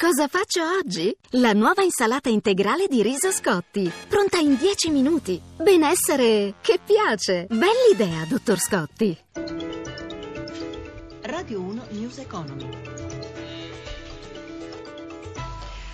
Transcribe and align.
Cosa 0.00 0.28
faccio 0.28 0.62
oggi? 0.78 1.14
La 1.32 1.52
nuova 1.52 1.82
insalata 1.82 2.30
integrale 2.30 2.86
di 2.88 3.02
riso 3.02 3.30
Scotti, 3.30 3.92
pronta 4.08 4.38
in 4.38 4.56
10 4.56 4.88
minuti. 4.88 5.38
Benessere 5.58 6.54
che 6.62 6.80
piace. 6.82 7.46
Bell'idea, 7.50 8.24
dottor 8.26 8.58
Scotti. 8.58 9.14
Radio 11.20 11.60
1 11.60 11.86
News 11.90 12.16
Economy. 12.16 12.66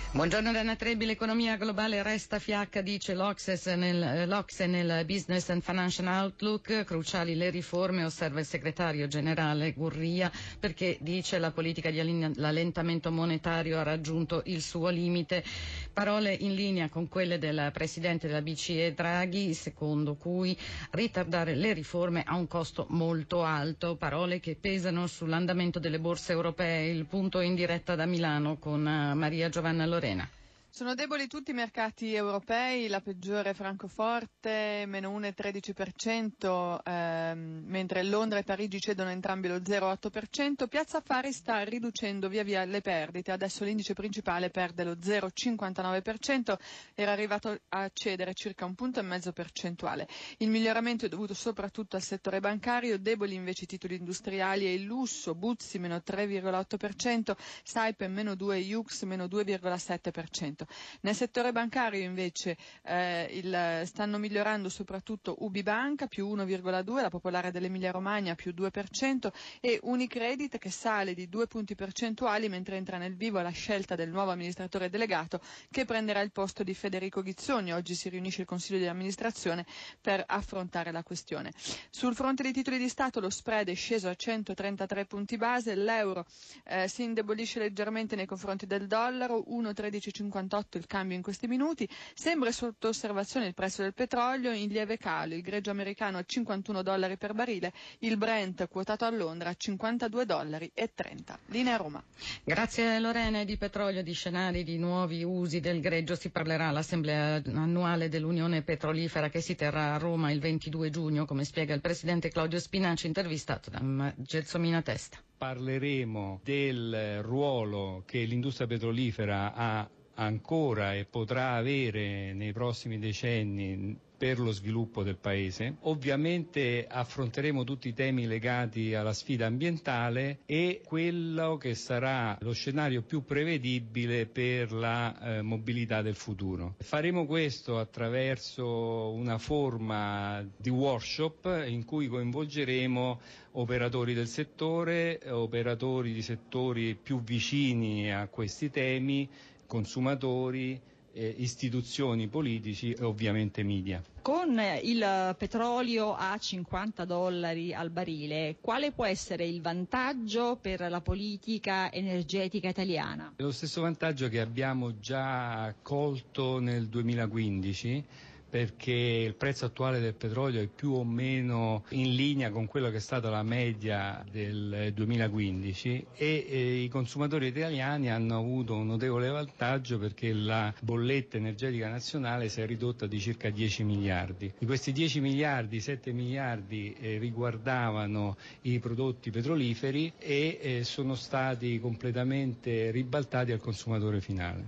Buongiorno 0.09 0.53
Dana 0.53 0.77
Trebbi, 0.77 1.05
l'economia 1.05 1.57
globale 1.57 2.01
resta 2.01 2.39
fiacca, 2.39 2.79
dice 2.79 3.13
l'Ocse 3.13 3.75
nel, 3.75 4.25
l'Ocse 4.27 4.65
nel 4.65 5.03
Business 5.05 5.49
and 5.49 5.61
Financial 5.61 6.07
Outlook, 6.07 6.85
cruciali 6.85 7.35
le 7.35 7.49
riforme, 7.49 8.05
osserva 8.05 8.39
il 8.39 8.45
segretario 8.45 9.07
generale 9.07 9.73
Gurria, 9.73 10.31
perché 10.59 10.97
dice 11.01 11.37
la 11.39 11.51
politica 11.51 11.91
di 11.91 11.99
allentamento 11.99 13.11
monetario 13.11 13.77
ha 13.79 13.83
raggiunto 13.83 14.43
il 14.45 14.61
suo 14.61 14.87
limite. 14.87 15.43
Parole 15.91 16.33
in 16.33 16.55
linea 16.55 16.87
con 16.87 17.09
quelle 17.09 17.37
del 17.37 17.69
presidente 17.73 18.27
della 18.27 18.41
BCE 18.41 18.93
Draghi, 18.93 19.53
secondo 19.53 20.15
cui 20.15 20.57
ritardare 20.91 21.53
le 21.53 21.73
riforme 21.73 22.23
ha 22.25 22.35
un 22.35 22.47
costo 22.47 22.85
molto 22.91 23.43
alto, 23.43 23.97
parole 23.97 24.39
che 24.39 24.55
pesano 24.59 25.05
sull'andamento 25.05 25.79
delle 25.79 25.99
borse 25.99 26.31
europee. 26.31 26.87
Il 26.91 27.05
punto 27.05 27.41
in 27.41 27.55
diretta 27.55 27.93
da 27.95 28.05
Milano 28.05 28.57
con 28.57 28.81
Maria 28.81 29.49
Giovanna 29.49 29.85
Lorenzo. 29.85 29.96
Lorena. 29.97 30.29
Sono 30.77 30.93
deboli 30.93 31.25
tutti 31.25 31.49
i 31.49 31.55
mercati 31.55 32.13
europei, 32.13 32.87
la 32.87 33.01
peggiore 33.01 33.55
Francoforte, 33.55 34.83
meno 34.85 35.09
1,13%, 35.09 36.79
ehm, 36.83 37.63
mentre 37.65 38.03
Londra 38.03 38.37
e 38.37 38.43
Parigi 38.43 38.79
cedono 38.79 39.09
entrambi 39.09 39.47
lo 39.47 39.59
0,8%. 39.59 40.67
Piazza 40.67 40.99
Affari 40.99 41.31
sta 41.33 41.63
riducendo 41.63 42.29
via 42.29 42.43
via 42.43 42.63
le 42.63 42.81
perdite, 42.81 43.31
adesso 43.31 43.63
l'indice 43.63 43.95
principale 43.95 44.51
perde 44.51 44.83
lo 44.83 44.91
0,59%, 44.97 46.55
era 46.93 47.11
arrivato 47.11 47.57
a 47.69 47.89
cedere 47.91 48.35
circa 48.35 48.65
un 48.65 48.75
punto 48.75 48.99
e 48.99 49.01
mezzo 49.01 49.31
percentuale. 49.31 50.07
Il 50.37 50.49
miglioramento 50.49 51.07
è 51.07 51.09
dovuto 51.09 51.33
soprattutto 51.33 51.95
al 51.95 52.03
settore 52.03 52.39
bancario, 52.39 52.99
deboli 52.99 53.33
invece 53.33 53.63
i 53.63 53.67
titoli 53.67 53.95
industriali 53.95 54.67
e 54.67 54.75
il 54.75 54.83
lusso, 54.83 55.33
Buzzi 55.33 55.79
meno 55.79 55.95
3,8%, 55.95 57.35
Saipem 57.63 58.13
meno 58.13 58.35
2, 58.35 58.59
Jux 58.59 59.01
meno 59.05 59.25
2,7%. 59.25 60.65
Nel 61.01 61.15
settore 61.15 61.51
bancario 61.51 62.01
invece 62.03 62.57
eh, 62.83 63.27
il, 63.31 63.81
stanno 63.85 64.17
migliorando 64.17 64.69
soprattutto 64.69 65.35
Ubi 65.39 65.63
Banca 65.63 66.07
più 66.07 66.27
1,2, 66.35 67.01
la 67.01 67.09
popolare 67.09 67.51
dell'Emilia 67.51 67.91
Romagna 67.91 68.35
più 68.35 68.53
2% 68.55 69.29
e 69.61 69.79
Unicredit 69.83 70.57
che 70.57 70.69
sale 70.69 71.13
di 71.13 71.29
2 71.29 71.47
punti 71.47 71.75
percentuali 71.75 72.49
mentre 72.49 72.77
entra 72.77 72.97
nel 72.97 73.15
vivo 73.15 73.39
la 73.41 73.49
scelta 73.49 73.95
del 73.95 74.09
nuovo 74.09 74.31
amministratore 74.31 74.89
delegato 74.89 75.39
che 75.71 75.85
prenderà 75.85 76.21
il 76.21 76.31
posto 76.31 76.63
di 76.63 76.73
Federico 76.73 77.21
Ghizzoni. 77.21 77.73
Oggi 77.73 77.95
si 77.95 78.09
riunisce 78.09 78.41
il 78.41 78.47
Consiglio 78.47 78.79
di 78.79 78.87
amministrazione 78.87 79.65
per 80.01 80.23
affrontare 80.25 80.91
la 80.91 81.03
questione. 81.03 81.51
Sul 81.89 82.15
fronte 82.15 82.43
dei 82.43 82.53
titoli 82.53 82.77
di 82.77 82.89
Stato 82.89 83.19
lo 83.19 83.29
spread 83.29 83.69
è 83.69 83.75
sceso 83.75 84.07
a 84.09 84.15
133 84.15 85.05
punti 85.05 85.37
base, 85.37 85.75
l'euro 85.75 86.25
eh, 86.65 86.87
si 86.87 87.03
indebolisce 87.03 87.59
leggermente 87.59 88.15
nei 88.15 88.25
confronti 88.25 88.65
del 88.65 88.87
dollaro, 88.87 89.43
1,1358 89.49 90.56
1,48 90.57 90.77
il 90.77 90.85
cambio 90.87 91.15
in 91.15 91.21
questi 91.21 91.47
minuti. 91.47 91.87
Sembra 92.13 92.51
sotto 92.51 92.89
osservazione 92.89 93.47
il 93.47 93.53
prezzo 93.53 93.81
del 93.81 93.93
petrolio 93.93 94.51
in 94.51 94.69
lieve 94.69 94.97
calo, 94.97 95.35
il 95.35 95.41
greggio 95.41 95.71
americano 95.71 96.17
a 96.17 96.23
51 96.25 96.81
dollari 96.81 97.17
per 97.17 97.33
barile, 97.33 97.73
il 97.99 98.17
Brent 98.17 98.67
quotato 98.67 99.05
a 99.05 99.09
Londra 99.09 99.49
a 99.49 99.55
52 99.55 100.25
dollari 100.25 100.71
e 100.73 100.91
30. 100.93 101.39
Linea 101.47 101.77
Roma. 101.77 102.03
Grazie 102.43 102.99
Lorena 102.99 103.43
di 103.43 103.57
petrolio, 103.57 104.03
di 104.03 104.13
scenari, 104.13 104.63
di 104.63 104.77
nuovi 104.77 105.23
usi 105.23 105.59
del 105.59 105.79
greggio 105.79 106.15
si 106.15 106.29
parlerà 106.29 106.67
all'assemblea 106.67 107.41
annuale 107.53 108.09
dell'Unione 108.09 108.61
Petrolifera 108.61 109.29
che 109.29 109.41
si 109.41 109.55
terrà 109.55 109.93
a 109.93 109.97
Roma 109.97 110.31
il 110.31 110.39
22 110.39 110.89
giugno, 110.89 111.25
come 111.25 111.43
spiega 111.43 111.73
il 111.73 111.81
presidente 111.81 112.29
Claudio 112.29 112.59
Spinaci, 112.59 113.07
intervistato 113.07 113.69
da 113.69 114.13
Gelsomina 114.15 114.81
Testa. 114.81 115.17
Parleremo 115.37 116.41
del 116.43 117.21
ruolo 117.21 118.03
che 118.05 118.23
l'industria 118.23 118.65
petrolifera 118.65 119.53
ha 119.53 119.87
ancora 120.19 120.95
e 120.95 121.05
potrà 121.05 121.53
avere 121.53 122.33
nei 122.33 122.51
prossimi 122.51 122.99
decenni 122.99 123.97
per 124.17 124.39
lo 124.39 124.51
sviluppo 124.51 125.03
del 125.03 125.17
Paese. 125.17 125.75
Ovviamente 125.81 126.87
affronteremo 126.89 127.63
tutti 127.63 127.87
i 127.89 127.93
temi 127.93 128.25
legati 128.25 128.93
alla 128.95 129.13
sfida 129.13 129.45
ambientale 129.45 130.39
e 130.45 130.81
quello 130.83 131.57
che 131.57 131.75
sarà 131.75 132.37
lo 132.41 132.51
scenario 132.53 133.03
più 133.03 133.23
prevedibile 133.23 134.25
per 134.25 134.71
la 134.71 135.37
eh, 135.37 135.41
mobilità 135.41 136.01
del 136.01 136.15
futuro. 136.15 136.75
Faremo 136.79 137.25
questo 137.25 137.77
attraverso 137.77 139.11
una 139.11 139.37
forma 139.37 140.43
di 140.57 140.69
workshop 140.69 141.65
in 141.67 141.85
cui 141.85 142.07
coinvolgeremo 142.07 143.19
operatori 143.51 144.13
del 144.13 144.27
settore, 144.27 145.19
operatori 145.29 146.13
di 146.13 146.21
settori 146.21 146.95
più 146.95 147.21
vicini 147.21 148.11
a 148.11 148.27
questi 148.27 148.69
temi 148.69 149.29
consumatori, 149.67 150.79
eh, 151.17 151.33
istituzioni 151.37 152.27
politici 152.27 152.91
e 152.93 153.03
ovviamente 153.03 153.63
media. 153.63 154.01
Con 154.21 154.61
il 154.83 155.35
petrolio 155.37 156.13
a 156.13 156.37
50 156.37 157.05
dollari 157.05 157.73
al 157.73 157.89
barile, 157.89 158.57
quale 158.61 158.91
può 158.91 159.05
essere 159.05 159.45
il 159.45 159.61
vantaggio 159.61 160.57
per 160.61 160.81
la 160.89 161.01
politica 161.01 161.91
energetica 161.91 162.67
italiana? 162.69 163.33
Lo 163.37 163.51
stesso 163.51 163.81
vantaggio 163.81 164.27
che 164.29 164.39
abbiamo 164.41 164.99
già 164.99 165.73
colto 165.81 166.59
nel 166.59 166.87
2015 166.87 168.03
perché 168.49 168.91
il 168.91 169.35
prezzo 169.35 169.65
attuale 169.65 169.99
del 169.99 170.13
petrolio 170.13 170.61
è 170.61 170.67
più 170.67 170.93
o 170.93 171.03
meno 171.03 171.83
in 171.89 172.15
linea 172.15 172.49
con 172.49 172.65
quello 172.67 172.89
che 172.89 172.97
è 172.97 172.99
stata 173.01 173.29
la 173.29 173.43
media 173.43 174.23
del 174.31 174.91
2015 174.93 176.05
e 176.15 176.45
eh, 176.49 176.75
i 176.83 176.87
consumatori 176.87 177.47
italiani 177.47 178.09
hanno 178.09 178.37
avuto 178.37 178.75
un 178.75 178.87
notevole 178.87 179.27
vantaggio 179.29 179.97
perché 179.97 180.33
la 180.33 180.73
bolletta 180.81 181.37
energetica 181.37 181.89
nazionale 181.89 182.49
si 182.49 182.61
è 182.61 182.65
ridotta 182.65 183.05
di 183.05 183.19
circa 183.19 183.49
10 183.49 183.83
miliardi. 183.83 184.53
Di 184.57 184.65
questi 184.65 184.91
10 184.91 185.19
miliardi, 185.19 185.79
7 185.79 186.11
miliardi 186.11 186.95
eh, 186.99 187.17
riguardavano 187.17 188.37
i 188.61 188.79
prodotti 188.79 189.29
petroliferi 189.31 190.13
e 190.17 190.59
eh, 190.61 190.83
sono 190.83 191.15
stati 191.15 191.79
completamente 191.79 192.91
ribaltati 192.91 193.51
al 193.51 193.59
consumatore 193.59 194.21
finale. 194.21 194.67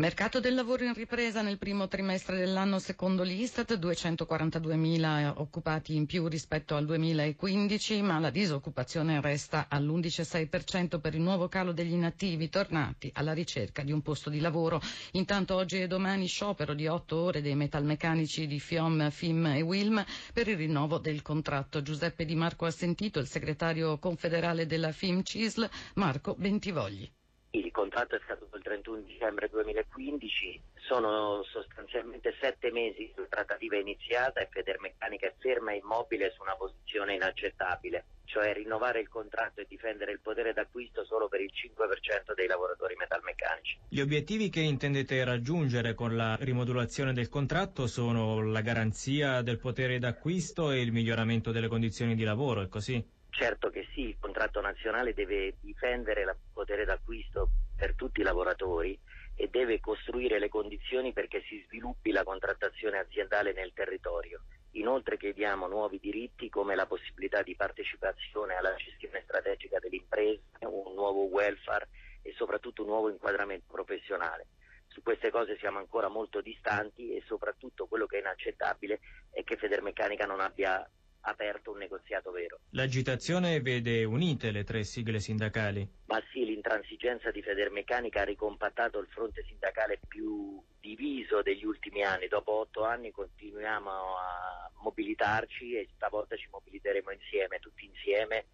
Mercato 0.00 0.38
del 0.38 0.54
lavoro 0.54 0.84
in 0.84 0.94
ripresa 0.94 1.42
nel 1.42 1.58
primo 1.58 1.88
trimestre 1.88 2.36
dell'anno 2.38 2.78
secondo 2.78 3.24
l'Istat, 3.24 3.76
242.000 3.76 5.32
occupati 5.38 5.96
in 5.96 6.06
più 6.06 6.28
rispetto 6.28 6.76
al 6.76 6.86
2015, 6.86 8.00
ma 8.02 8.20
la 8.20 8.30
disoccupazione 8.30 9.20
resta 9.20 9.66
all'11,6% 9.68 11.00
per 11.00 11.16
il 11.16 11.20
nuovo 11.20 11.48
calo 11.48 11.72
degli 11.72 11.94
inattivi 11.94 12.48
tornati 12.48 13.10
alla 13.12 13.32
ricerca 13.32 13.82
di 13.82 13.90
un 13.90 14.00
posto 14.00 14.30
di 14.30 14.38
lavoro. 14.38 14.80
Intanto 15.14 15.56
oggi 15.56 15.80
e 15.82 15.88
domani 15.88 16.28
sciopero 16.28 16.74
di 16.74 16.86
8 16.86 17.16
ore 17.16 17.42
dei 17.42 17.56
metalmeccanici 17.56 18.46
di 18.46 18.60
FIOM, 18.60 19.10
FIM 19.10 19.46
e 19.46 19.62
WILM 19.62 20.04
per 20.32 20.46
il 20.46 20.58
rinnovo 20.58 20.98
del 20.98 21.22
contratto. 21.22 21.82
Giuseppe 21.82 22.24
Di 22.24 22.36
Marco 22.36 22.66
ha 22.66 22.70
sentito 22.70 23.18
il 23.18 23.26
segretario 23.26 23.98
confederale 23.98 24.64
della 24.64 24.92
FIM 24.92 25.24
CISL, 25.24 25.68
Marco 25.94 26.36
Bentivogli. 26.38 27.10
Il 27.50 27.70
contratto 27.70 28.14
è 28.14 28.20
stato 28.24 28.46
il 28.54 28.62
31 28.62 29.00
dicembre 29.00 29.48
2015, 29.48 30.60
sono 30.86 31.42
sostanzialmente 31.44 32.34
sette 32.38 32.70
mesi 32.70 33.10
la 33.16 33.24
trattativa 33.26 33.76
iniziata 33.76 34.40
e 34.40 34.48
Federmeccanica 34.50 35.28
è 35.28 35.34
ferma 35.38 35.72
e 35.72 35.76
immobile 35.76 36.30
su 36.32 36.42
una 36.42 36.56
posizione 36.56 37.14
inaccettabile, 37.14 38.04
cioè 38.26 38.52
rinnovare 38.52 39.00
il 39.00 39.08
contratto 39.08 39.62
e 39.62 39.66
difendere 39.66 40.12
il 40.12 40.20
potere 40.20 40.52
d'acquisto 40.52 41.06
solo 41.06 41.28
per 41.28 41.40
il 41.40 41.50
5% 41.50 42.34
dei 42.34 42.46
lavoratori 42.46 42.94
metalmeccanici. 42.96 43.78
Gli 43.88 44.00
obiettivi 44.00 44.50
che 44.50 44.60
intendete 44.60 45.24
raggiungere 45.24 45.94
con 45.94 46.16
la 46.16 46.36
rimodulazione 46.38 47.14
del 47.14 47.30
contratto 47.30 47.86
sono 47.86 48.42
la 48.42 48.60
garanzia 48.60 49.40
del 49.40 49.58
potere 49.58 49.98
d'acquisto 49.98 50.70
e 50.70 50.82
il 50.82 50.92
miglioramento 50.92 51.50
delle 51.50 51.68
condizioni 51.68 52.14
di 52.14 52.24
lavoro, 52.24 52.60
è 52.60 52.68
così? 52.68 53.16
Certo 53.30 53.70
che 53.70 53.86
sì, 53.92 54.08
il 54.08 54.16
contratto 54.18 54.60
nazionale 54.60 55.14
deve 55.14 55.54
difendere 55.60 56.22
il 56.22 56.36
potere 56.52 56.84
d'acquisto 56.84 57.50
per 57.76 57.94
tutti 57.94 58.20
i 58.20 58.24
lavoratori 58.24 58.98
e 59.36 59.48
deve 59.48 59.78
costruire 59.78 60.40
le 60.40 60.48
condizioni 60.48 61.12
perché 61.12 61.42
si 61.42 61.62
sviluppi 61.66 62.10
la 62.10 62.24
contrattazione 62.24 62.98
aziendale 62.98 63.52
nel 63.52 63.72
territorio. 63.72 64.42
Inoltre 64.72 65.16
chiediamo 65.16 65.68
nuovi 65.68 66.00
diritti 66.00 66.48
come 66.48 66.74
la 66.74 66.86
possibilità 66.86 67.42
di 67.42 67.54
partecipazione 67.54 68.56
alla 68.56 68.74
gestione 68.74 69.22
strategica 69.22 69.78
dell'impresa, 69.78 70.40
un 70.62 70.94
nuovo 70.94 71.22
welfare 71.26 71.88
e 72.22 72.32
soprattutto 72.32 72.82
un 72.82 72.88
nuovo 72.88 73.08
inquadramento 73.10 73.66
professionale. 73.70 74.46
Su 74.88 75.02
queste 75.02 75.30
cose 75.30 75.56
siamo 75.58 75.78
ancora 75.78 76.08
molto 76.08 76.40
distanti 76.40 77.14
e 77.14 77.22
soprattutto 77.26 77.86
quello 77.86 78.06
che 78.06 78.16
è 78.16 78.20
inaccettabile 78.20 78.98
è 79.30 79.44
che 79.44 79.56
Federmeccanica 79.56 80.26
non 80.26 80.40
abbia 80.40 80.84
aperto 81.28 81.72
un 81.72 81.78
negoziato 81.78 82.30
vero. 82.30 82.60
L'agitazione 82.70 83.60
vede 83.60 84.04
unite 84.04 84.50
le 84.50 84.64
tre 84.64 84.84
sigle 84.84 85.20
sindacali. 85.20 85.88
Ma 86.06 86.22
sì, 86.32 86.44
l'intransigenza 86.44 87.30
di 87.30 87.42
Federmeccanica 87.42 88.22
ha 88.22 88.24
ricompattato 88.24 88.98
il 88.98 89.06
fronte 89.08 89.44
sindacale 89.46 90.00
più 90.06 90.60
diviso 90.80 91.42
degli 91.42 91.64
ultimi 91.64 92.02
anni. 92.02 92.28
Dopo 92.28 92.52
otto 92.52 92.84
anni 92.84 93.10
continuiamo 93.10 93.90
a 93.90 94.70
mobilitarci 94.82 95.74
e 95.74 95.88
stavolta 95.94 96.36
ci 96.36 96.48
mobiliteremo 96.50 97.10
insieme, 97.10 97.58
tutti 97.58 97.84
insieme 97.84 98.46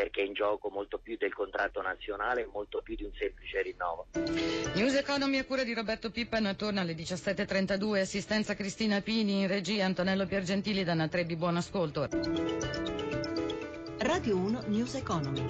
perché 0.00 0.22
è 0.22 0.24
in 0.24 0.32
gioco 0.32 0.70
molto 0.70 0.96
più 0.96 1.18
del 1.18 1.34
contratto 1.34 1.82
nazionale 1.82 2.40
e 2.40 2.48
molto 2.50 2.80
più 2.80 2.96
di 2.96 3.04
un 3.04 3.10
semplice 3.18 3.60
rinnovo. 3.60 4.06
News 4.74 4.94
Economy 4.94 5.36
a 5.36 5.44
cura 5.44 5.62
di 5.62 5.74
Roberto 5.74 6.10
Pippan 6.10 6.56
torna 6.56 6.80
alle 6.80 6.94
17.32, 6.94 8.00
assistenza 8.00 8.54
Cristina 8.54 9.02
Pini, 9.02 9.42
in 9.42 9.46
regia 9.46 9.84
Antonello 9.84 10.24
Piergentili 10.24 10.84
da 10.84 10.94
Natrebi, 10.94 11.36
buon 11.36 11.58
ascolto. 11.58 12.08
Radio 13.98 14.36
1 14.36 14.62
News 14.68 14.94
Economy. 14.94 15.44